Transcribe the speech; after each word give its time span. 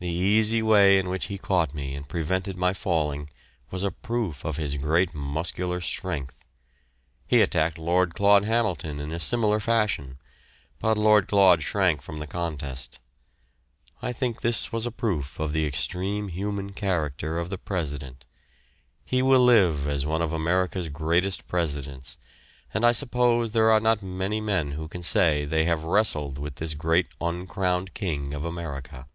The 0.00 0.06
easy 0.06 0.62
way 0.62 0.96
in 0.96 1.08
which 1.08 1.24
he 1.24 1.38
caught 1.38 1.74
me 1.74 1.96
and 1.96 2.08
prevented 2.08 2.56
my 2.56 2.72
falling 2.72 3.28
was 3.72 3.82
a 3.82 3.90
proof 3.90 4.44
of 4.44 4.56
his 4.56 4.76
great 4.76 5.12
muscular 5.12 5.80
strength. 5.80 6.44
He 7.26 7.40
attacked 7.40 7.78
Lord 7.78 8.14
Claud 8.14 8.44
Hamilton 8.44 9.00
in 9.00 9.10
a 9.10 9.18
similar 9.18 9.58
fashion, 9.58 10.20
but 10.78 10.96
Lord 10.96 11.26
Claud 11.26 11.64
shrank 11.64 12.00
from 12.00 12.20
the 12.20 12.28
contest. 12.28 13.00
I 14.00 14.12
think 14.12 14.40
this 14.40 14.70
was 14.70 14.86
a 14.86 14.92
proof 14.92 15.40
of 15.40 15.52
the 15.52 15.66
extreme 15.66 16.28
human 16.28 16.74
character 16.74 17.36
of 17.40 17.50
the 17.50 17.58
President. 17.58 18.24
He 19.04 19.20
will 19.20 19.40
live 19.44 19.88
as 19.88 20.06
one 20.06 20.22
of 20.22 20.32
America's 20.32 20.88
greatest 20.88 21.48
Presidents, 21.48 22.18
and 22.72 22.84
I 22.84 22.92
suppose 22.92 23.50
there 23.50 23.72
are 23.72 23.80
not 23.80 24.00
many 24.00 24.40
men 24.40 24.72
who 24.72 24.86
can 24.86 25.02
say 25.02 25.44
they 25.44 25.64
have 25.64 25.82
wrestled 25.82 26.38
with 26.38 26.54
this 26.54 26.74
great 26.74 27.08
uncrowned 27.20 27.94
king 27.94 28.32
of 28.32 28.44
America. 28.44 29.08